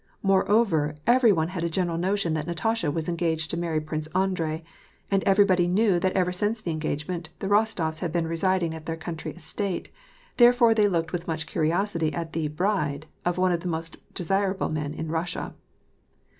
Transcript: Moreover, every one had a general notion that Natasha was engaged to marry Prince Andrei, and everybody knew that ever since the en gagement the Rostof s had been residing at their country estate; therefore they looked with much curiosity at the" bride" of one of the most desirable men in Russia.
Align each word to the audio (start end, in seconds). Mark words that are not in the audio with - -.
Moreover, 0.23 0.95
every 1.05 1.31
one 1.31 1.49
had 1.49 1.63
a 1.63 1.69
general 1.69 1.95
notion 1.99 2.33
that 2.33 2.47
Natasha 2.47 2.89
was 2.89 3.07
engaged 3.07 3.51
to 3.51 3.55
marry 3.55 3.79
Prince 3.79 4.07
Andrei, 4.15 4.63
and 5.11 5.23
everybody 5.25 5.67
knew 5.67 5.99
that 5.99 6.13
ever 6.13 6.31
since 6.31 6.59
the 6.59 6.71
en 6.71 6.79
gagement 6.79 7.27
the 7.37 7.45
Rostof 7.45 7.89
s 7.89 7.99
had 7.99 8.11
been 8.11 8.25
residing 8.25 8.73
at 8.73 8.87
their 8.87 8.97
country 8.97 9.33
estate; 9.33 9.91
therefore 10.37 10.73
they 10.73 10.87
looked 10.87 11.11
with 11.11 11.27
much 11.27 11.45
curiosity 11.45 12.11
at 12.15 12.33
the" 12.33 12.47
bride" 12.61 13.05
of 13.25 13.37
one 13.37 13.51
of 13.51 13.59
the 13.59 13.69
most 13.69 13.97
desirable 14.15 14.71
men 14.71 14.95
in 14.95 15.07
Russia. 15.09 15.53